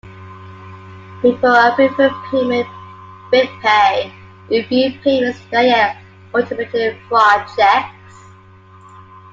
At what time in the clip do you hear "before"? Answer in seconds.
1.21-1.53